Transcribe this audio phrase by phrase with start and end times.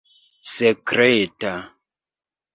[0.53, 1.53] sekreta